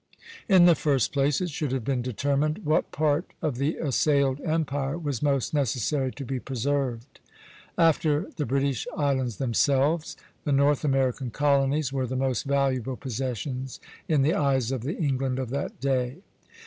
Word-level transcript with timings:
In 0.49 0.65
the 0.65 0.73
first 0.73 1.13
place, 1.13 1.41
it 1.41 1.51
should 1.51 1.71
have 1.71 1.83
been 1.83 2.01
determined 2.01 2.65
what 2.65 2.91
part 2.91 3.33
of 3.39 3.57
the 3.57 3.75
assailed 3.77 4.41
empire 4.43 4.97
was 4.97 5.21
most 5.21 5.53
necessary 5.53 6.11
to 6.13 6.25
be 6.25 6.39
preserved. 6.39 7.19
After 7.77 8.27
the 8.35 8.47
British 8.47 8.87
islands 8.97 9.37
themselves, 9.37 10.17
the 10.43 10.53
North 10.53 10.83
American 10.83 11.29
colonies 11.29 11.93
were 11.93 12.07
the 12.07 12.15
most 12.15 12.45
valuable 12.45 12.95
possessions 12.97 13.79
in 14.07 14.23
the 14.23 14.33
eyes 14.33 14.71
of 14.71 14.81
the 14.81 14.97
England 14.97 15.37
of 15.37 15.51
that 15.51 15.79
day. 15.79 16.15